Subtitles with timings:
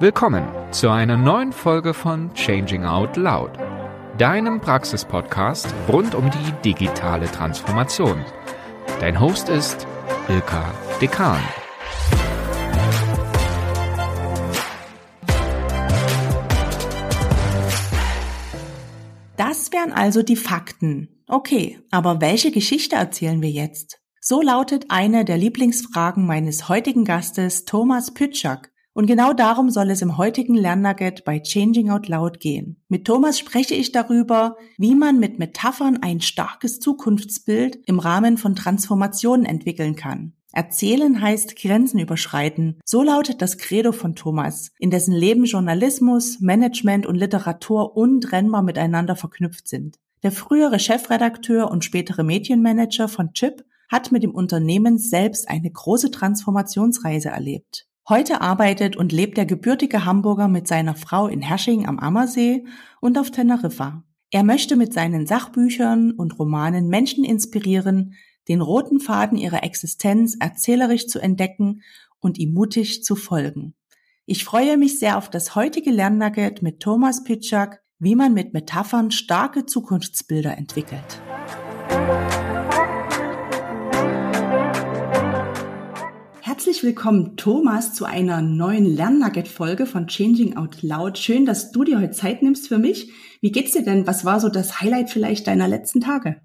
[0.00, 3.52] Willkommen zu einer neuen Folge von Changing Out Loud,
[4.18, 8.24] deinem Praxispodcast rund um die digitale Transformation.
[8.98, 9.86] Dein Host ist
[10.28, 11.38] Ilka Dekan.
[19.36, 21.22] Das wären also die Fakten.
[21.28, 24.00] Okay, aber welche Geschichte erzählen wir jetzt?
[24.20, 28.73] So lautet eine der Lieblingsfragen meines heutigen Gastes Thomas Pütschak.
[28.94, 32.80] Und genau darum soll es im heutigen Lernnugget bei Changing Out Loud gehen.
[32.88, 38.54] Mit Thomas spreche ich darüber, wie man mit Metaphern ein starkes Zukunftsbild im Rahmen von
[38.54, 40.32] Transformationen entwickeln kann.
[40.52, 42.78] Erzählen heißt Grenzen überschreiten.
[42.84, 49.16] So lautet das Credo von Thomas, in dessen Leben Journalismus, Management und Literatur untrennbar miteinander
[49.16, 49.98] verknüpft sind.
[50.22, 56.12] Der frühere Chefredakteur und spätere Medienmanager von Chip hat mit dem Unternehmen selbst eine große
[56.12, 57.88] Transformationsreise erlebt.
[58.06, 62.66] Heute arbeitet und lebt der gebürtige Hamburger mit seiner Frau in Hersching am Ammersee
[63.00, 64.04] und auf Teneriffa.
[64.30, 68.12] Er möchte mit seinen Sachbüchern und Romanen Menschen inspirieren,
[68.46, 71.80] den roten Faden ihrer Existenz erzählerisch zu entdecken
[72.20, 73.74] und ihm mutig zu folgen.
[74.26, 79.12] Ich freue mich sehr auf das heutige Lernnugget mit Thomas Pitschak, wie man mit Metaphern
[79.12, 81.22] starke Zukunftsbilder entwickelt.
[86.74, 91.18] Herzlich willkommen, Thomas, zu einer neuen Lernnugget-Folge von Changing Out Loud.
[91.18, 93.12] Schön, dass du dir heute Zeit nimmst für mich.
[93.40, 94.08] Wie geht's dir denn?
[94.08, 96.40] Was war so das Highlight vielleicht deiner letzten Tage?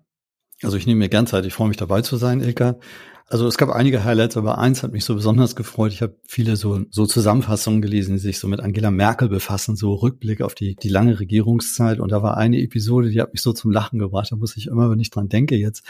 [0.61, 1.47] Also ich nehme mir gern Zeit.
[1.47, 2.77] Ich freue mich dabei zu sein, Ilka.
[3.25, 5.94] Also es gab einige Highlights, aber eins hat mich so besonders gefreut.
[5.94, 9.95] Ich habe viele so, so Zusammenfassungen gelesen, die sich so mit Angela Merkel befassen, so
[9.95, 11.99] Rückblick auf die, die lange Regierungszeit.
[11.99, 14.31] Und da war eine Episode, die hat mich so zum Lachen gebracht.
[14.31, 15.83] Da muss ich immer, wenn ich dran denke jetzt,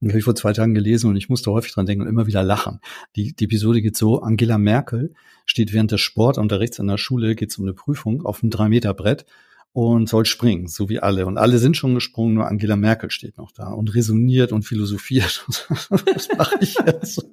[0.00, 2.26] die habe ich vor zwei Tagen gelesen und ich musste häufig dran denken und immer
[2.26, 2.80] wieder lachen.
[3.16, 5.12] Die, die Episode geht so, Angela Merkel
[5.44, 9.26] steht während des Sportunterrichts in der Schule, geht es um eine Prüfung auf einem Drei-Meter-Brett
[9.72, 11.26] und soll springen, so wie alle.
[11.26, 15.46] Und alle sind schon gesprungen, nur Angela Merkel steht noch da und resoniert und philosophiert.
[15.90, 17.24] das mache ich jetzt.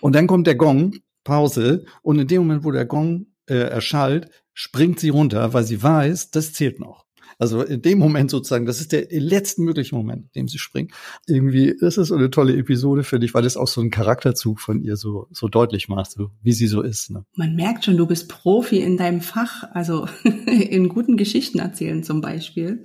[0.00, 4.30] Und dann kommt der Gong, Pause, und in dem Moment, wo der Gong äh, erschallt,
[4.52, 7.07] springt sie runter, weil sie weiß, das zählt noch.
[7.38, 10.92] Also in dem Moment sozusagen, das ist der letzte mögliche Moment, in dem sie springt.
[11.26, 14.60] Irgendwie, das ist so eine tolle Episode, finde ich, weil das auch so einen Charakterzug
[14.60, 17.10] von ihr so, so deutlich macht, so wie sie so ist.
[17.10, 17.24] Ne?
[17.36, 20.08] Man merkt schon, du bist Profi in deinem Fach, also
[20.46, 22.84] in guten Geschichten erzählen zum Beispiel.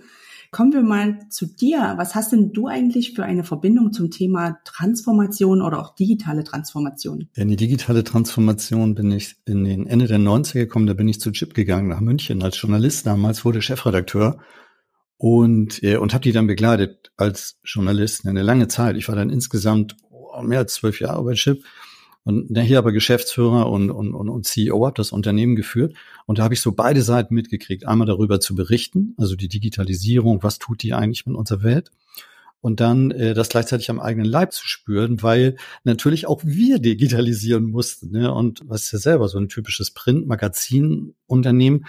[0.54, 1.96] Kommen wir mal zu dir.
[1.98, 7.28] Was hast denn du eigentlich für eine Verbindung zum Thema Transformation oder auch digitale Transformation?
[7.34, 10.86] In die digitale Transformation bin ich in den Ende der 90er gekommen.
[10.86, 13.08] Da bin ich zu Chip gegangen nach München als Journalist.
[13.08, 14.38] Damals wurde Chefredakteur
[15.18, 18.96] und, äh, und habe die dann begleitet als Journalist eine lange Zeit.
[18.96, 19.98] Ich war dann insgesamt
[20.44, 21.64] mehr als zwölf Jahre bei Chip
[22.26, 25.94] und hier aber Geschäftsführer und, und, und, und CEO hat das Unternehmen geführt.
[26.26, 27.86] Und da habe ich so beide Seiten mitgekriegt.
[27.86, 31.92] Einmal darüber zu berichten, also die Digitalisierung, was tut die eigentlich mit unserer Welt?
[32.62, 37.66] Und dann äh, das gleichzeitig am eigenen Leib zu spüren, weil natürlich auch wir digitalisieren
[37.66, 38.12] mussten.
[38.12, 38.34] Ne?
[38.34, 41.86] Und was ja selber, so ein typisches Print-Magazin-Unternehmen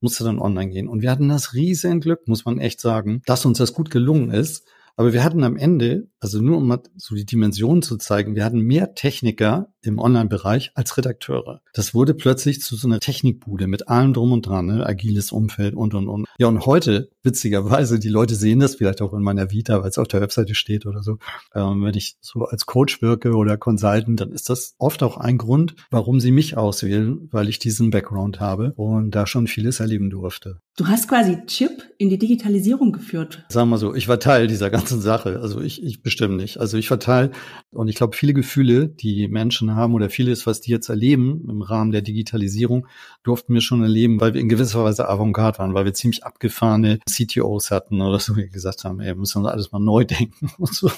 [0.00, 0.86] musste dann online gehen.
[0.86, 4.30] Und wir hatten das riesen Glück, muss man echt sagen, dass uns das gut gelungen
[4.30, 4.64] ist
[4.96, 8.44] aber wir hatten am Ende, also nur um mal so die Dimension zu zeigen, wir
[8.44, 11.60] hatten mehr Techniker im Online-Bereich als Redakteure.
[11.74, 14.86] Das wurde plötzlich zu so einer Technikbude mit allem drum und dran, ne?
[14.86, 16.26] agiles Umfeld und und und.
[16.38, 19.98] Ja, und heute, witzigerweise, die Leute sehen das vielleicht auch in meiner Vita, weil es
[19.98, 21.18] auf der Webseite steht oder so.
[21.56, 25.38] Ähm, wenn ich so als Coach wirke oder Consultant, dann ist das oft auch ein
[25.38, 30.08] Grund, warum sie mich auswählen, weil ich diesen Background habe und da schon vieles erleben
[30.08, 30.60] durfte.
[30.76, 33.44] Du hast quasi Chip in die Digitalisierung geführt.
[33.50, 35.40] Sagen wir so, ich war Teil dieser ganzen Sache.
[35.40, 36.58] Also ich, ich bestimmt nicht.
[36.58, 37.32] Also ich war Teil
[37.70, 41.62] und ich glaube, viele Gefühle, die Menschen haben oder vieles, was die jetzt erleben im
[41.62, 42.86] Rahmen der Digitalisierung,
[43.22, 46.98] durften wir schon erleben, weil wir in gewisser Weise Avantgarde waren, weil wir ziemlich abgefahrene
[47.08, 50.50] CTOs hatten oder so, wie gesagt haben, ey, wir müssen uns alles mal neu denken
[50.58, 50.90] und so,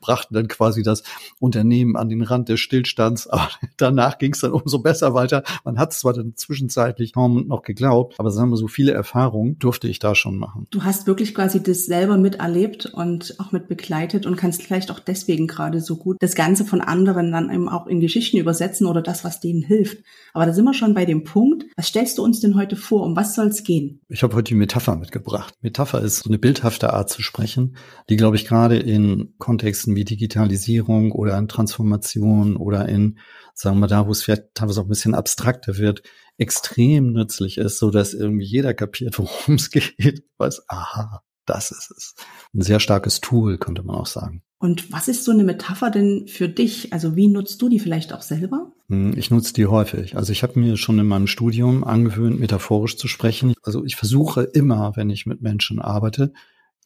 [0.00, 1.02] brachten dann quasi das
[1.38, 3.26] Unternehmen an den Rand des Stillstands.
[3.26, 5.42] Aber danach ging es dann umso besser weiter.
[5.64, 9.28] Man hat es zwar dann zwischenzeitlich kaum noch geglaubt, aber sagen wir so viele Erfahrungen
[9.28, 10.66] Erfahrung durfte ich da schon machen.
[10.70, 15.00] Du hast wirklich quasi das selber miterlebt und auch mit begleitet und kannst vielleicht auch
[15.00, 19.02] deswegen gerade so gut das Ganze von anderen dann eben auch in Geschichten übersetzen oder
[19.02, 19.98] das, was denen hilft.
[20.32, 21.64] Aber da sind wir schon bei dem Punkt.
[21.76, 23.04] Was stellst du uns denn heute vor?
[23.04, 24.00] Um was soll es gehen?
[24.08, 25.54] Ich habe heute die Metapher mitgebracht.
[25.60, 27.76] Metapher ist so eine bildhafte Art zu sprechen,
[28.08, 33.18] die, glaube ich, gerade in Kontexten wie Digitalisierung oder in Transformation oder in,
[33.54, 36.02] sagen wir da, wo es vielleicht teilweise auch ein bisschen abstrakter wird,
[36.38, 41.90] extrem nützlich ist, so dass irgendwie jeder kapiert, worum es geht, weiß, aha, das ist
[41.96, 42.14] es.
[42.54, 44.42] Ein sehr starkes Tool, könnte man auch sagen.
[44.58, 46.92] Und was ist so eine Metapher denn für dich?
[46.92, 48.72] Also wie nutzt du die vielleicht auch selber?
[48.88, 50.16] Hm, ich nutze die häufig.
[50.16, 53.54] Also ich habe mir schon in meinem Studium angewöhnt, metaphorisch zu sprechen.
[53.62, 56.32] Also ich versuche immer, wenn ich mit Menschen arbeite,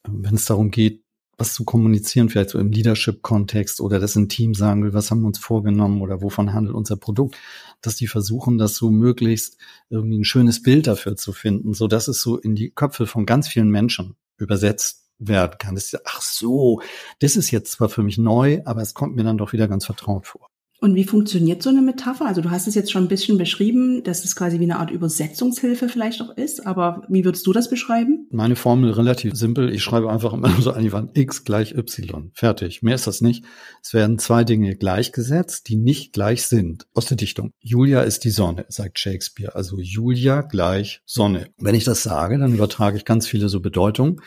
[0.06, 1.02] wenn es darum geht,
[1.38, 5.22] was zu kommunizieren, vielleicht so im Leadership-Kontext oder das ein Team sagen will, was haben
[5.22, 7.36] wir uns vorgenommen oder wovon handelt unser Produkt,
[7.80, 9.56] dass die versuchen, das so möglichst
[9.88, 13.24] irgendwie ein schönes Bild dafür zu finden, so dass es so in die Köpfe von
[13.24, 15.74] ganz vielen Menschen übersetzt werden kann.
[15.74, 16.80] Das ist, ach so,
[17.20, 19.86] das ist jetzt zwar für mich neu, aber es kommt mir dann doch wieder ganz
[19.86, 20.48] vertraut vor.
[20.82, 22.26] Und wie funktioniert so eine Metapher?
[22.26, 24.90] Also du hast es jetzt schon ein bisschen beschrieben, dass es quasi wie eine Art
[24.90, 28.26] Übersetzungshilfe vielleicht auch ist, aber wie würdest du das beschreiben?
[28.32, 29.72] Meine Formel relativ simpel.
[29.72, 32.32] Ich schreibe einfach immer so an die Wand x gleich y.
[32.34, 32.82] Fertig.
[32.82, 33.44] Mehr ist das nicht.
[33.80, 36.88] Es werden zwei Dinge gleichgesetzt, die nicht gleich sind.
[36.94, 37.52] Aus der Dichtung.
[37.60, 39.54] Julia ist die Sonne, sagt Shakespeare.
[39.54, 41.46] Also Julia gleich Sonne.
[41.58, 44.20] Wenn ich das sage, dann übertrage ich ganz viele so Bedeutungen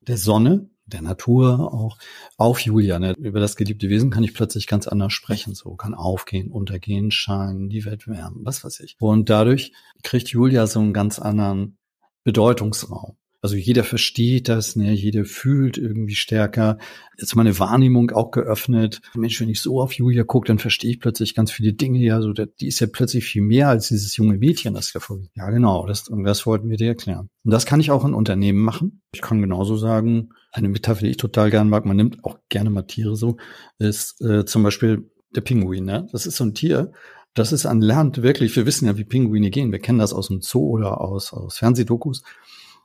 [0.00, 1.98] der Sonne der Natur auch
[2.36, 2.98] auf Julia.
[2.98, 3.14] Ne?
[3.18, 5.54] Über das geliebte Wesen kann ich plötzlich ganz anders sprechen.
[5.54, 8.96] So kann aufgehen, untergehen, scheinen, die Welt wärmen, was weiß ich.
[8.98, 11.78] Und dadurch kriegt Julia so einen ganz anderen
[12.24, 13.16] Bedeutungsraum.
[13.42, 14.92] Also jeder versteht das, ne?
[14.92, 16.76] jeder fühlt irgendwie stärker.
[17.18, 19.00] Jetzt meine Wahrnehmung auch geöffnet.
[19.14, 22.00] Mensch, wenn ich so auf Julia gucke, dann verstehe ich plötzlich ganz viele Dinge.
[22.00, 25.20] Ja, so die ist ja plötzlich viel mehr als dieses junge Mädchen, das da vor.
[25.34, 27.30] Ja, genau, das, und das wollten wir dir erklären.
[27.44, 29.00] Und das kann ich auch in Unternehmen machen.
[29.14, 32.68] Ich kann genauso sagen, eine Metapher, die ich total gerne mag, man nimmt auch gerne
[32.68, 33.38] mal Tiere so,
[33.78, 35.84] ist äh, zum Beispiel der Pinguin.
[35.84, 36.08] Ne?
[36.12, 36.92] Das ist so ein Tier,
[37.34, 39.72] das ist an Land wirklich, wir wissen ja, wie Pinguine gehen.
[39.72, 42.22] Wir kennen das aus dem Zoo oder aus, aus Fernsehdokus.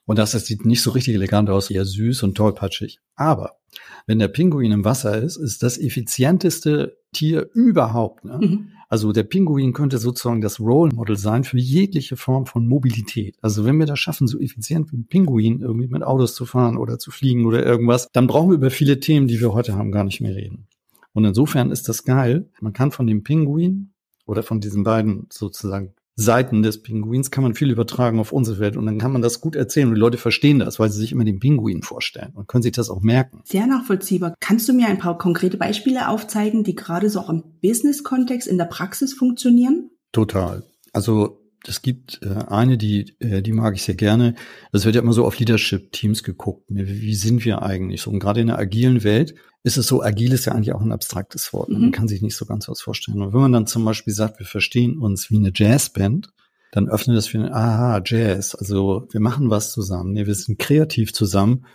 [0.05, 2.99] Und das, sieht nicht so richtig elegant aus, eher süß und tollpatschig.
[3.15, 3.57] Aber
[4.05, 8.23] wenn der Pinguin im Wasser ist, ist das effizienteste Tier überhaupt.
[8.23, 8.37] Ne?
[8.39, 8.67] Mhm.
[8.87, 13.35] Also der Pinguin könnte sozusagen das Role Model sein für jegliche Form von Mobilität.
[13.41, 16.77] Also wenn wir das schaffen, so effizient wie ein Pinguin irgendwie mit Autos zu fahren
[16.77, 19.91] oder zu fliegen oder irgendwas, dann brauchen wir über viele Themen, die wir heute haben,
[19.91, 20.67] gar nicht mehr reden.
[21.13, 22.49] Und insofern ist das geil.
[22.61, 23.91] Man kann von dem Pinguin
[24.27, 28.77] oder von diesen beiden sozusagen Seiten des Pinguins kann man viel übertragen auf unsere Welt
[28.77, 31.11] und dann kann man das gut erzählen und die Leute verstehen das, weil sie sich
[31.11, 33.41] immer den Pinguin vorstellen und können sich das auch merken.
[33.43, 34.35] Sehr nachvollziehbar.
[34.39, 38.57] Kannst du mir ein paar konkrete Beispiele aufzeigen, die gerade so auch im Business-Kontext in
[38.57, 39.89] der Praxis funktionieren?
[40.13, 40.63] Total.
[40.93, 44.35] Also es gibt äh, eine, die, äh, die mag ich sehr gerne.
[44.71, 46.69] Es wird ja immer so auf Leadership-Teams geguckt.
[46.71, 46.87] Ne?
[46.87, 48.11] Wie sind wir eigentlich so?
[48.11, 50.91] Und gerade in der agilen Welt ist es so, agil ist ja eigentlich auch ein
[50.91, 51.69] abstraktes Wort.
[51.69, 51.79] Ne?
[51.79, 51.91] Man mhm.
[51.91, 53.21] kann sich nicht so ganz was vorstellen.
[53.21, 56.29] Und wenn man dann zum Beispiel sagt, wir verstehen uns wie eine Jazzband,
[56.71, 58.53] dann öffnet das für eine, aha, Jazz.
[58.53, 60.13] Also wir machen was zusammen.
[60.13, 60.27] Ne?
[60.27, 61.65] Wir sind kreativ zusammen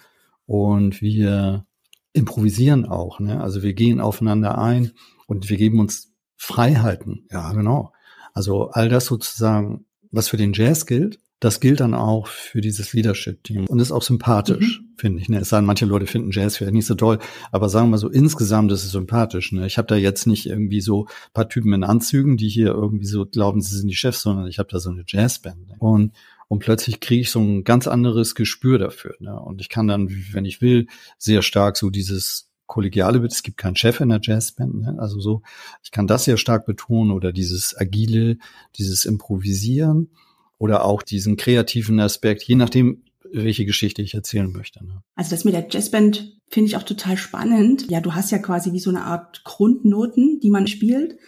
[0.46, 1.64] und wir
[2.12, 3.18] improvisieren auch.
[3.18, 3.40] Ne?
[3.40, 4.92] Also wir gehen aufeinander ein
[5.26, 7.26] und wir geben uns Freiheiten.
[7.30, 7.92] Ja, genau.
[8.34, 12.92] Also all das sozusagen, was für den Jazz gilt, das gilt dann auch für dieses
[12.92, 14.94] Leadership-Team und ist auch sympathisch, mhm.
[14.98, 15.30] finde ich.
[15.30, 15.38] Ne?
[15.38, 17.18] Es sei denn, manche Leute finden Jazz vielleicht nicht so toll,
[17.50, 19.50] aber sagen wir mal so, insgesamt ist es sympathisch.
[19.52, 19.66] Ne?
[19.66, 23.24] Ich habe da jetzt nicht irgendwie so paar Typen in Anzügen, die hier irgendwie so
[23.24, 25.66] glauben, sie sind die Chefs, sondern ich habe da so eine Jazzband.
[25.66, 25.76] Ne?
[25.78, 26.12] Und
[26.50, 29.14] und plötzlich kriege ich so ein ganz anderes Gespür dafür.
[29.20, 29.38] Ne?
[29.38, 33.22] Und ich kann dann, wenn ich will, sehr stark so dieses kollegiale.
[33.26, 34.80] Es gibt keinen Chef in der Jazzband.
[34.80, 34.96] Ne?
[34.98, 35.42] Also so,
[35.82, 38.38] ich kann das sehr stark betonen oder dieses agile,
[38.76, 40.08] dieses Improvisieren
[40.56, 43.02] oder auch diesen kreativen Aspekt, je nachdem,
[43.32, 44.84] welche Geschichte ich erzählen möchte.
[44.84, 45.02] Ne?
[45.16, 47.90] Also das mit der Jazzband finde ich auch total spannend.
[47.90, 51.18] Ja, du hast ja quasi wie so eine Art Grundnoten, die man spielt.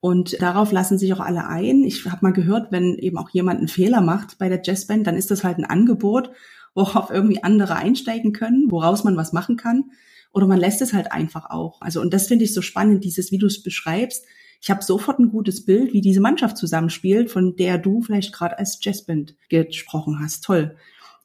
[0.00, 1.84] Und darauf lassen sich auch alle ein.
[1.84, 5.16] Ich habe mal gehört, wenn eben auch jemand einen Fehler macht bei der Jazzband, dann
[5.16, 6.30] ist das halt ein Angebot,
[6.74, 9.90] worauf irgendwie andere einsteigen können, woraus man was machen kann.
[10.36, 11.80] Oder man lässt es halt einfach auch.
[11.80, 14.26] Also, und das finde ich so spannend, dieses, wie du es beschreibst.
[14.60, 18.58] Ich habe sofort ein gutes Bild, wie diese Mannschaft zusammenspielt, von der du vielleicht gerade
[18.58, 20.44] als Jazzband gesprochen hast.
[20.44, 20.76] Toll.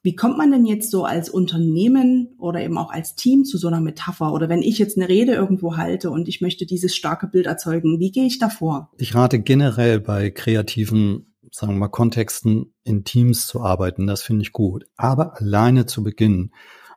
[0.02, 3.68] Wie kommt man denn jetzt so als Unternehmen oder eben auch als Team zu so
[3.68, 4.32] einer Metapher?
[4.32, 8.00] Oder wenn ich jetzt eine Rede irgendwo halte und ich möchte dieses starke Bild erzeugen,
[8.00, 8.90] wie gehe ich da vor?
[8.96, 14.06] Ich rate generell bei kreativen, sagen wir mal, Kontexten in Teams zu arbeiten.
[14.06, 14.86] Das finde ich gut.
[14.96, 16.52] Aber alleine zu beginnen.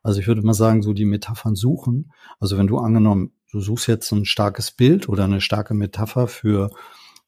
[0.05, 2.11] Also ich würde mal sagen, so die Metaphern suchen.
[2.39, 6.69] Also wenn du angenommen, du suchst jetzt ein starkes Bild oder eine starke Metapher für,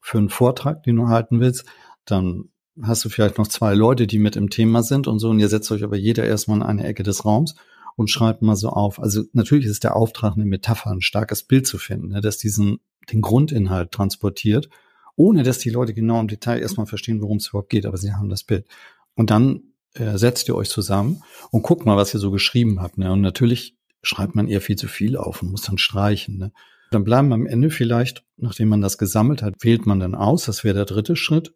[0.00, 1.64] für einen Vortrag, den du halten willst,
[2.04, 5.28] dann hast du vielleicht noch zwei Leute, die mit im Thema sind und so.
[5.28, 7.56] Und ihr setzt euch aber jeder erstmal in eine Ecke des Raums
[7.96, 9.00] und schreibt mal so auf.
[9.00, 12.78] Also natürlich ist der Auftrag, eine Metapher, ein starkes Bild zu finden, ne, dass diesen,
[13.10, 14.70] den Grundinhalt transportiert,
[15.16, 18.12] ohne dass die Leute genau im Detail erstmal verstehen, worum es überhaupt geht, aber sie
[18.12, 18.68] haben das Bild.
[19.16, 22.98] Und dann äh, setzt ihr euch zusammen und guckt mal, was ihr so geschrieben habt.
[22.98, 23.12] Ne?
[23.12, 26.38] Und natürlich schreibt man eher viel zu viel auf und muss dann streichen.
[26.38, 26.52] Ne?
[26.90, 30.64] Dann bleiben am Ende vielleicht, nachdem man das gesammelt hat, wählt man dann aus, das
[30.64, 31.52] wäre der dritte Schritt,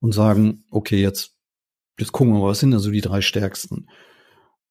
[0.00, 1.34] und sagen, okay, jetzt,
[1.98, 3.88] jetzt gucken wir mal, was sind da so die drei stärksten.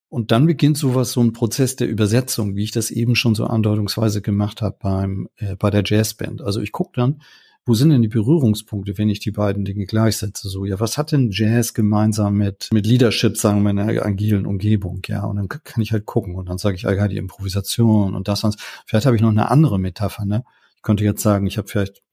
[0.08, 3.46] Und dann beginnt sowas, so ein Prozess der Übersetzung, wie ich das eben schon so
[3.46, 6.42] andeutungsweise gemacht habe beim äh, bei der Jazzband.
[6.42, 7.22] Also ich gucke dann,
[7.66, 10.50] wo sind denn die Berührungspunkte, wenn ich die beiden Dinge gleichsetze?
[10.50, 14.46] So, ja, was hat denn Jazz gemeinsam mit, mit Leadership, sagen wir, in einer agilen
[14.46, 15.02] Umgebung?
[15.08, 18.28] Ja, und dann kann ich halt gucken und dann sage ich, ja, die Improvisation und
[18.28, 18.56] das und
[18.86, 20.44] Vielleicht habe ich noch eine andere Metapher, ne?
[20.76, 22.04] Ich könnte jetzt sagen, ich habe vielleicht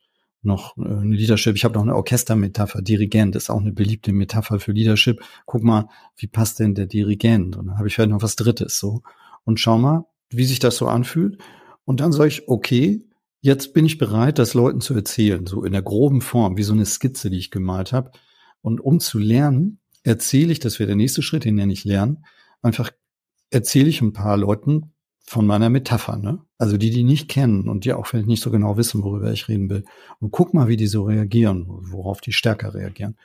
[0.40, 4.58] noch äh, eine Leadership, ich habe noch eine Orchestermetapher, Dirigent ist auch eine beliebte Metapher
[4.58, 5.22] für Leadership.
[5.44, 7.56] Guck mal, wie passt denn der Dirigent?
[7.56, 9.02] Und dann habe ich vielleicht noch was Drittes so.
[9.44, 11.38] Und schau mal, wie sich das so anfühlt.
[11.84, 13.04] Und dann sage ich, okay,
[13.44, 16.72] Jetzt bin ich bereit, das Leuten zu erzählen, so in der groben Form, wie so
[16.72, 18.12] eine Skizze, die ich gemalt habe.
[18.60, 22.24] Und um zu lernen, erzähle ich, das wäre der nächste Schritt, den nenne ich lernen,
[22.62, 22.92] einfach
[23.50, 24.92] erzähle ich ein paar Leuten
[25.24, 26.38] von meiner Metapher, ne?
[26.56, 29.48] Also die, die nicht kennen und die auch vielleicht nicht so genau wissen, worüber ich
[29.48, 29.84] reden will.
[30.20, 33.16] Und guck mal, wie die so reagieren, worauf die stärker reagieren.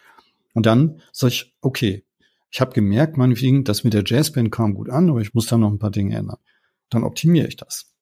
[0.55, 2.03] Und dann sage ich, okay,
[2.49, 5.59] ich habe gemerkt, meinetwegen, das mit der Jazzband kam gut an, aber ich muss da
[5.59, 6.39] noch ein paar Dinge ändern.
[6.89, 7.93] Dann optimiere ich das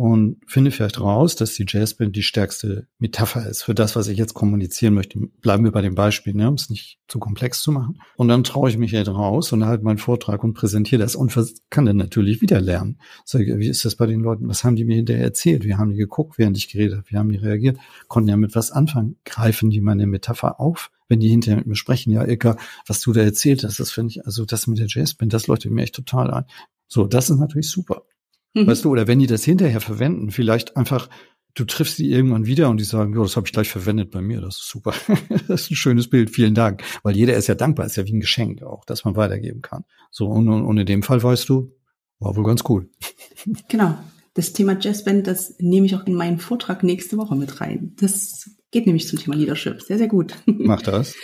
[0.00, 4.16] und finde vielleicht raus, dass die Jazzband die stärkste Metapher ist für das, was ich
[4.16, 5.18] jetzt kommunizieren möchte.
[5.42, 8.00] Bleiben wir bei dem Beispiel, ne, um es nicht zu komplex zu machen.
[8.16, 11.36] Und dann traue ich mich halt raus und halte meinen Vortrag und präsentiere das und
[11.68, 12.98] kann dann natürlich wieder lernen.
[13.26, 14.48] Sage, wie ist das bei den Leuten?
[14.48, 15.64] Was haben die mir hinterher erzählt?
[15.64, 17.10] Wie haben die geguckt, während ich geredet habe?
[17.10, 17.76] Wie haben die reagiert?
[18.08, 19.18] Konnten ja mit was anfangen?
[19.26, 20.90] Greifen die meine Metapher auf?
[21.08, 24.12] Wenn die hinterher mit mir sprechen, ja, Ilka, was du da erzählt hast, das finde
[24.12, 26.44] ich, also das mit der Jazzband, das leuchtet mir echt total ein.
[26.88, 28.04] So, das ist natürlich super.
[28.54, 28.66] Mhm.
[28.66, 31.08] Weißt du, oder wenn die das hinterher verwenden, vielleicht einfach,
[31.54, 34.20] du triffst die irgendwann wieder und die sagen, ja, das habe ich gleich verwendet bei
[34.20, 34.94] mir, das ist super.
[35.48, 36.82] das ist ein schönes Bild, vielen Dank.
[37.02, 39.84] Weil jeder ist ja dankbar, ist ja wie ein Geschenk auch, dass man weitergeben kann.
[40.10, 41.72] So, und, und in dem Fall weißt du,
[42.18, 42.88] war wohl ganz cool.
[43.68, 43.96] Genau.
[44.34, 47.94] Das Thema Jazzband, das nehme ich auch in meinen Vortrag nächste Woche mit rein.
[47.98, 49.82] Das geht nämlich zum Thema Leadership.
[49.82, 50.34] Sehr, sehr gut.
[50.46, 51.14] Mach das.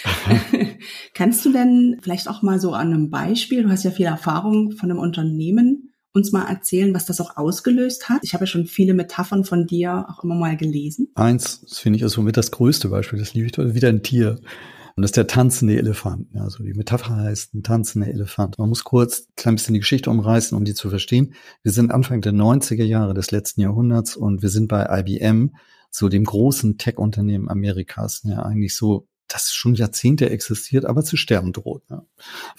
[1.15, 4.73] Kannst du denn vielleicht auch mal so an einem Beispiel, du hast ja viel Erfahrung
[4.73, 5.86] von einem Unternehmen,
[6.17, 8.21] uns mal erzählen, was das auch ausgelöst hat?
[8.23, 11.09] Ich habe ja schon viele Metaphern von dir auch immer mal gelesen.
[11.15, 14.03] Eins, das finde ich ist somit das größte Beispiel, das liebe ich toll, wieder ein
[14.03, 14.41] Tier.
[14.97, 16.29] Und das ist der tanzende Elefant.
[16.37, 18.59] Also die Metapher heißt ein tanzender Elefant.
[18.59, 21.35] Man muss kurz ein klein bisschen die Geschichte umreißen, um die zu verstehen.
[21.63, 25.55] Wir sind Anfang der 90er Jahre des letzten Jahrhunderts und wir sind bei IBM,
[25.91, 31.53] so dem großen Tech-Unternehmen Amerikas, ja eigentlich so das schon Jahrzehnte existiert, aber zu sterben
[31.53, 31.89] droht.
[31.91, 32.03] Ne?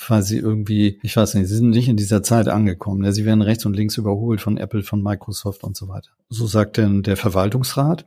[0.08, 3.02] Weil sie irgendwie, ich weiß nicht, sie sind nicht in dieser Zeit angekommen.
[3.02, 3.14] Ne?
[3.14, 6.10] Sie werden rechts und links überholt von Apple, von Microsoft und so weiter.
[6.30, 8.06] So sagt denn der Verwaltungsrat,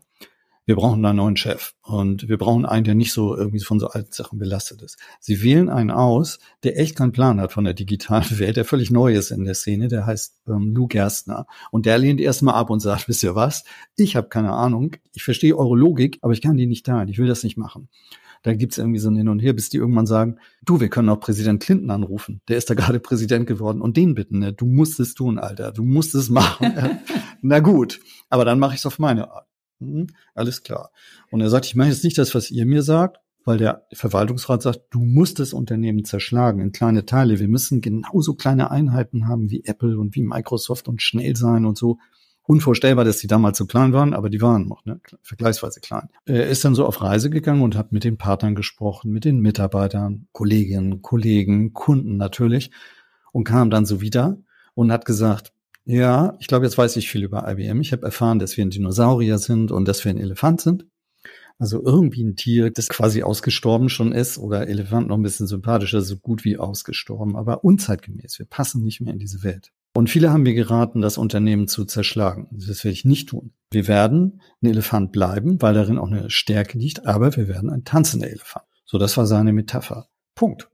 [0.71, 3.89] wir brauchen einen neuen Chef und wir brauchen einen, der nicht so irgendwie von so
[3.89, 4.99] alten Sachen belastet ist.
[5.19, 8.91] Sie wählen einen aus, der echt keinen Plan hat von der digitalen Welt, der völlig
[8.91, 11.47] neu ist in der Szene, der heißt ähm, Lou Gerstner.
[11.73, 13.65] Und der lehnt erstmal ab und sagt, wisst ihr was,
[13.97, 17.19] ich habe keine Ahnung, ich verstehe eure Logik, aber ich kann die nicht teilen, ich
[17.19, 17.89] will das nicht machen.
[18.43, 21.09] Da gibt's irgendwie so ein Hin und Her, bis die irgendwann sagen, du, wir können
[21.09, 22.41] auch Präsident Clinton anrufen.
[22.49, 24.53] Der ist da gerade Präsident geworden und den bitten, ne?
[24.53, 26.73] du musst es tun, Alter, du musst es machen.
[27.43, 29.47] Na gut, aber dann mache ich es auf meine Art.
[29.81, 30.91] Hm, alles klar.
[31.31, 34.63] Und er sagt, ich mache jetzt nicht das, was ihr mir sagt, weil der Verwaltungsrat
[34.63, 37.39] sagt, du musst das Unternehmen zerschlagen in kleine Teile.
[37.39, 41.79] Wir müssen genauso kleine Einheiten haben wie Apple und wie Microsoft und schnell sein und
[41.79, 41.99] so
[42.51, 46.09] unvorstellbar, dass die damals so klein waren, aber die waren noch ne, vergleichsweise klein.
[46.27, 49.39] Er ist dann so auf Reise gegangen und hat mit den Partnern gesprochen, mit den
[49.39, 52.73] Mitarbeitern, Kolleginnen, Kollegen, Kunden natürlich
[53.31, 54.37] und kam dann so wieder
[54.75, 55.53] und hat gesagt,
[55.85, 57.81] ja, ich glaube, jetzt weiß ich viel über IBM.
[57.83, 60.87] Ich habe erfahren, dass wir ein Dinosaurier sind und dass wir ein Elefant sind.
[61.61, 66.03] Also irgendwie ein Tier, das quasi ausgestorben schon ist oder Elefant noch ein bisschen sympathischer,
[66.03, 68.41] so gut wie ausgestorben, aber unzeitgemäß.
[68.41, 69.71] Wir passen nicht mehr in diese Welt.
[70.01, 72.49] Und viele haben mir geraten, das Unternehmen zu zerschlagen.
[72.53, 73.53] Das werde ich nicht tun.
[73.71, 77.85] Wir werden ein Elefant bleiben, weil darin auch eine Stärke liegt, aber wir werden ein
[77.85, 78.65] tanzender Elefant.
[78.87, 80.09] So, das war seine Metapher.
[80.35, 80.71] Punkt.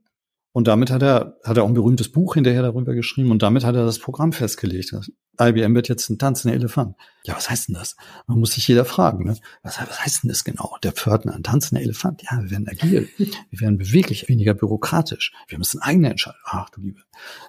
[0.57, 3.63] Und damit hat er, hat er auch ein berühmtes Buch hinterher darüber geschrieben und damit
[3.63, 4.91] hat er das Programm festgelegt.
[5.39, 6.95] IBM wird jetzt ein tanzender Elefant.
[7.25, 7.95] Ja, was heißt denn das?
[8.25, 9.37] Man muss sich jeder fragen, ne?
[9.61, 10.75] Was, was heißt denn das genau?
[10.81, 12.23] Der Pförtner, ein tanzender Elefant.
[12.23, 13.07] Ja, wir werden agil.
[13.19, 15.31] Wir werden beweglich, weniger bürokratisch.
[15.47, 16.39] Wir müssen eigene entscheiden.
[16.45, 17.01] Ach du Liebe.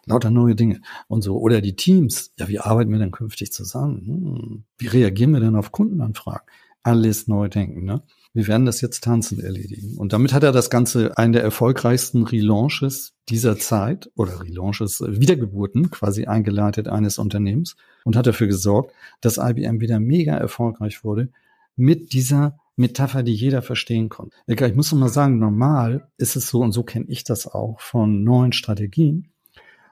[0.04, 0.82] Lauter neue Dinge.
[1.06, 1.38] Und so.
[1.38, 2.34] Oder die Teams.
[2.38, 4.02] Ja, wie arbeiten wir denn künftig zusammen?
[4.04, 4.64] Hm.
[4.76, 6.46] Wie reagieren wir denn auf Kundenanfragen?
[6.82, 8.02] Alles neu denken, ne?
[8.38, 9.98] Wir werden das jetzt tanzend erledigen.
[9.98, 15.20] Und damit hat er das Ganze einen der erfolgreichsten Relaunches dieser Zeit oder Relaunches, äh,
[15.20, 21.30] Wiedergeburten quasi eingeleitet eines Unternehmens und hat dafür gesorgt, dass IBM wieder mega erfolgreich wurde
[21.74, 24.36] mit dieser Metapher, die jeder verstehen konnte.
[24.46, 27.80] Ich muss noch mal sagen, normal ist es so, und so kenne ich das auch
[27.80, 29.32] von neuen Strategien,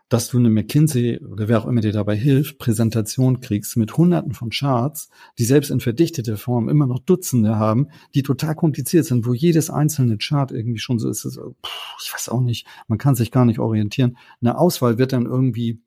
[0.09, 4.35] dass du eine McKinsey oder wer auch immer dir dabei hilft, Präsentation kriegst mit hunderten
[4.35, 5.09] von Charts,
[5.39, 9.69] die selbst in verdichteter Form immer noch Dutzende haben, die total kompliziert sind, wo jedes
[9.69, 13.59] einzelne Chart irgendwie schon so ist, ich weiß auch nicht, man kann sich gar nicht
[13.59, 14.17] orientieren.
[14.41, 15.81] Eine Auswahl wird dann irgendwie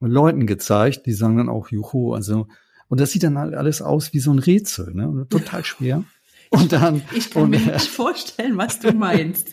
[0.00, 2.46] Leuten gezeigt, die sagen dann auch Juhu, also
[2.88, 5.26] und das sieht dann halt alles aus wie so ein Rätsel, ne?
[5.28, 6.04] Total schwer.
[6.50, 7.02] Und dann.
[7.14, 9.52] Ich kann und, mir nicht vorstellen, was du meinst.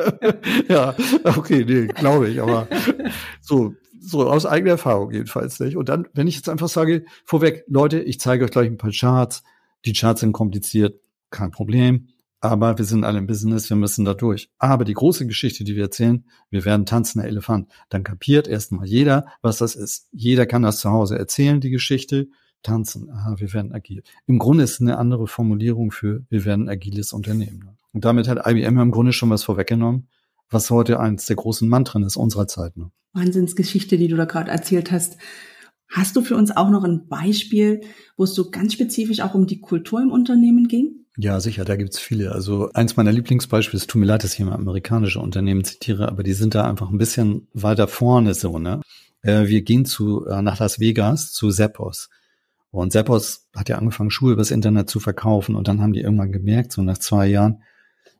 [0.68, 0.94] ja,
[1.24, 2.68] okay, nee, glaube ich, aber
[3.40, 5.76] so, so aus eigener Erfahrung jedenfalls nicht.
[5.76, 8.92] Und dann, wenn ich jetzt einfach sage, vorweg, Leute, ich zeige euch gleich ein paar
[8.92, 9.42] Charts.
[9.84, 12.08] Die Charts sind kompliziert, kein Problem.
[12.40, 14.50] Aber wir sind alle im Business, wir müssen da durch.
[14.58, 17.70] Aber die große Geschichte, die wir erzählen, wir werden tanzender Elefant.
[17.88, 20.08] Dann kapiert erstmal jeder, was das ist.
[20.12, 22.28] Jeder kann das zu Hause erzählen, die Geschichte
[22.64, 23.10] tanzen.
[23.10, 24.02] Aha, wir werden agil.
[24.26, 27.76] Im Grunde ist es eine andere Formulierung für wir werden agiles Unternehmen.
[27.92, 30.08] Und damit hat IBM im Grunde schon was vorweggenommen,
[30.50, 32.76] was heute eins der großen Mantren ist unserer Zeit.
[32.76, 32.90] Ne?
[33.12, 35.16] Wahnsinnsgeschichte, die du da gerade erzählt hast.
[35.88, 37.82] Hast du für uns auch noch ein Beispiel,
[38.16, 41.04] wo es so ganz spezifisch auch um die Kultur im Unternehmen ging?
[41.16, 42.32] Ja, sicher, da gibt's viele.
[42.32, 46.08] Also eins meiner Lieblingsbeispiele, es tut mir leid, dass ich hier mal amerikanische Unternehmen zitiere,
[46.08, 48.80] aber die sind da einfach ein bisschen weiter vorne so, ne?
[49.22, 52.10] Äh, wir gehen zu, äh, nach Las Vegas zu Zappos.
[52.74, 56.32] Und Zappos hat ja angefangen, Schuhe übers Internet zu verkaufen und dann haben die irgendwann
[56.32, 57.62] gemerkt, so nach zwei Jahren,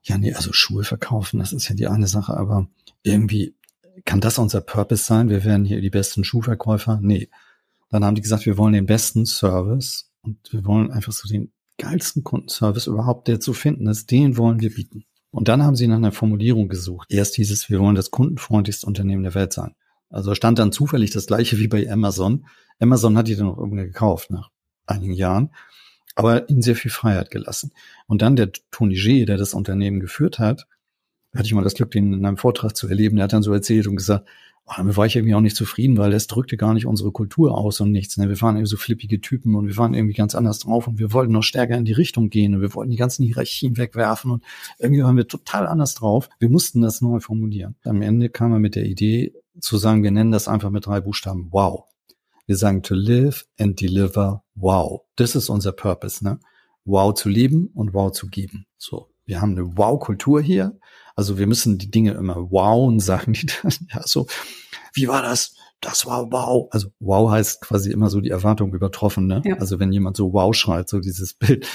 [0.05, 2.69] ja, nee, also Schuhe verkaufen, das ist ja die eine Sache, aber
[3.03, 3.57] irgendwie
[4.05, 5.29] kann das unser Purpose sein?
[5.29, 7.01] Wir werden hier die besten Schuhverkäufer?
[7.03, 7.31] Nee.
[7.91, 11.53] Dann haben die gesagt, wir wollen den besten Service und wir wollen einfach so den
[11.79, 15.05] geilsten Kundenservice überhaupt, der zu finden ist, den wollen wir bieten.
[15.33, 17.09] Und dann haben sie nach einer Formulierung gesucht.
[17.11, 19.75] Erst dieses, wir wollen das kundenfreundlichste Unternehmen der Welt sein.
[20.11, 22.47] Also stand dann zufällig das gleiche wie bei Amazon.
[22.79, 24.51] Amazon hat die dann auch irgendwie gekauft nach
[24.87, 25.51] einigen Jahren,
[26.15, 27.73] aber ihnen sehr viel Freiheit gelassen.
[28.07, 30.67] Und dann der Tony G, der das Unternehmen geführt hat,
[31.35, 33.17] hatte ich mal das Glück, den in einem Vortrag zu erleben.
[33.17, 34.29] Der hat dann so erzählt und gesagt,
[34.67, 37.57] oh, damit war ich irgendwie auch nicht zufrieden, weil das drückte gar nicht unsere Kultur
[37.57, 38.17] aus und nichts.
[38.17, 38.29] Ne?
[38.29, 41.13] Wir waren irgendwie so flippige Typen und wir waren irgendwie ganz anders drauf und wir
[41.13, 44.45] wollten noch stärker in die Richtung gehen und wir wollten die ganzen Hierarchien wegwerfen und
[44.79, 46.29] irgendwie waren wir total anders drauf.
[46.39, 47.77] Wir mussten das neu formulieren.
[47.85, 51.01] Am Ende kam er mit der Idee zu sagen, wir nennen das einfach mit drei
[51.01, 51.85] Buchstaben Wow.
[52.47, 55.03] Wir sagen to live and deliver wow.
[55.17, 56.41] Das ist unser Purpose, ne?
[56.85, 58.67] Wow zu lieben und wow zu geben.
[58.77, 59.14] So.
[59.27, 60.79] Wir haben eine Wow-Kultur hier.
[61.17, 63.73] Also wir müssen die Dinge immer wowen, sagen die dann.
[63.93, 64.27] Ja, so.
[64.93, 65.55] Wie war das?
[65.81, 66.69] Das war wow.
[66.71, 69.43] Also wow heißt quasi immer so die Erwartung übertroffen, ne?
[69.45, 69.57] Ja.
[69.57, 71.67] Also wenn jemand so wow schreit, so dieses Bild.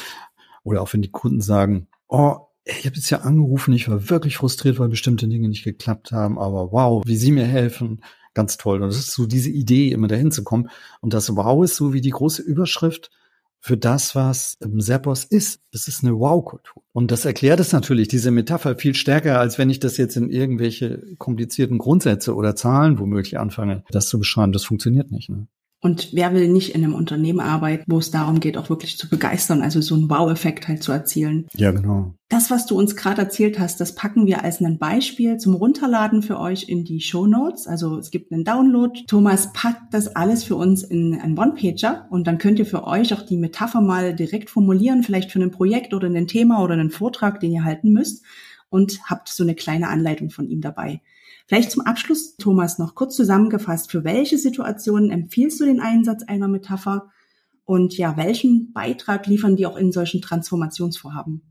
[0.63, 4.38] Oder auch wenn die Kunden sagen, oh, ich habe jetzt ja angerufen, ich war wirklich
[4.38, 8.82] frustriert, weil bestimmte Dinge nicht geklappt haben, aber wow, wie Sie mir helfen, ganz toll.
[8.82, 10.69] Und das ist so diese Idee, immer dahin zu kommen.
[11.02, 13.10] Und das Wow ist so wie die große Überschrift
[13.60, 15.62] für das, was Serpos ist.
[15.72, 16.82] Das ist eine Wow-Kultur.
[16.93, 20.30] Und das erklärt es natürlich, diese Metapher, viel stärker, als wenn ich das jetzt in
[20.30, 24.54] irgendwelche komplizierten Grundsätze oder Zahlen womöglich anfange, das zu beschreiben.
[24.54, 25.30] Das funktioniert nicht.
[25.30, 25.48] Ne?
[25.82, 29.08] Und wer will nicht in einem Unternehmen arbeiten, wo es darum geht, auch wirklich zu
[29.08, 31.48] begeistern, also so einen Wow-Effekt halt zu erzielen?
[31.56, 32.13] Ja, genau.
[32.28, 36.22] Das, was du uns gerade erzählt hast, das packen wir als ein Beispiel zum Runterladen
[36.22, 37.65] für euch in die Show Notes.
[37.65, 39.06] Also es gibt einen Download.
[39.08, 43.13] Thomas packt das alles für uns in einen One-Pager und dann könnt ihr für euch
[43.13, 46.92] auch die Metapher mal direkt formulieren, vielleicht für ein Projekt oder ein Thema oder einen
[46.92, 48.26] Vortrag, den ihr halten müsst
[48.70, 51.02] und habt so eine kleine Anleitung von ihm dabei.
[51.50, 56.48] Vielleicht zum Abschluss, Thomas, noch kurz zusammengefasst, für welche Situationen empfiehlst du den Einsatz einer
[56.48, 57.10] Metapher
[57.66, 61.42] und ja, welchen Beitrag liefern die auch in solchen Transformationsvorhaben?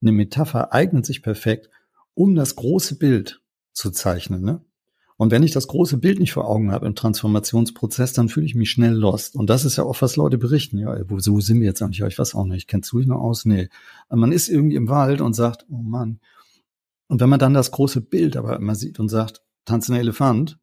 [0.00, 1.70] Eine Metapher eignet sich perfekt,
[2.14, 4.42] um das große Bild zu zeichnen.
[4.42, 4.64] Ne?
[5.16, 8.54] Und wenn ich das große Bild nicht vor Augen habe im Transformationsprozess, dann fühle ich
[8.54, 9.34] mich schnell lost.
[9.34, 10.78] Und das ist ja oft, was Leute berichten.
[10.78, 12.06] Ja, wo, so sind wir jetzt eigentlich?
[12.06, 12.68] Ich weiß auch nicht.
[12.68, 13.44] Kennst du dich noch aus?
[13.44, 13.70] Nee.
[14.08, 16.20] Man ist irgendwie im Wald und sagt, oh Mann,
[17.12, 20.58] und wenn man dann das große Bild aber immer sieht und sagt, tanzender Elefant,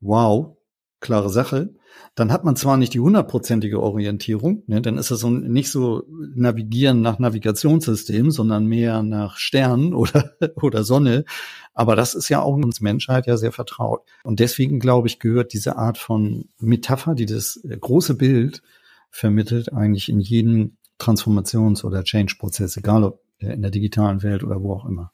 [0.00, 0.56] wow,
[0.98, 1.76] klare Sache,
[2.16, 6.02] dann hat man zwar nicht die hundertprozentige Orientierung, ne, dann ist das so nicht so
[6.34, 11.24] Navigieren nach Navigationssystem, sondern mehr nach Sternen oder, oder Sonne.
[11.72, 14.02] Aber das ist ja auch uns Menschheit ja sehr vertraut.
[14.24, 18.60] Und deswegen, glaube ich, gehört diese Art von Metapher, die das große Bild
[19.08, 24.72] vermittelt, eigentlich in jeden Transformations- oder Change-Prozess, egal ob in der digitalen Welt oder wo
[24.72, 25.12] auch immer.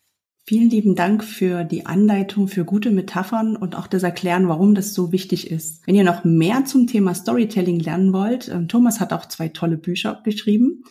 [0.48, 4.94] Vielen lieben Dank für die Anleitung, für gute Metaphern und auch das Erklären, warum das
[4.94, 5.86] so wichtig ist.
[5.86, 9.76] Wenn ihr noch mehr zum Thema Storytelling lernen wollt, ähm, Thomas hat auch zwei tolle
[9.76, 10.84] Bücher geschrieben.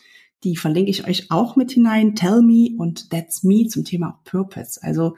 [0.43, 2.13] Die verlinke ich euch auch mit hinein.
[2.13, 4.79] Tell Me und That's Me zum Thema Purpose.
[4.83, 5.15] Also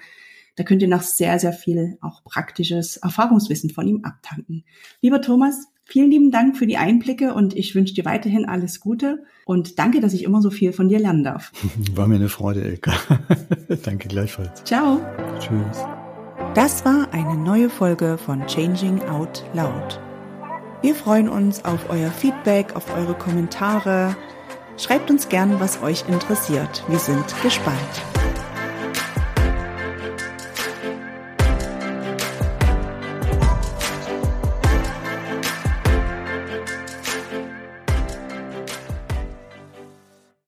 [0.59, 4.65] da könnt ihr noch sehr, sehr viel auch praktisches Erfahrungswissen von ihm abtanken.
[5.01, 9.23] Lieber Thomas, Vielen lieben Dank für die Einblicke und ich wünsche dir weiterhin alles Gute
[9.45, 11.51] und danke, dass ich immer so viel von dir lernen darf.
[11.95, 12.93] War mir eine Freude, Ilka.
[13.83, 14.63] danke gleichfalls.
[14.65, 15.01] Ciao.
[15.39, 15.79] Tschüss.
[16.53, 19.99] Das war eine neue Folge von Changing Out Loud.
[20.83, 24.15] Wir freuen uns auf euer Feedback, auf eure Kommentare.
[24.77, 26.83] Schreibt uns gern, was euch interessiert.
[26.87, 28.18] Wir sind gespannt.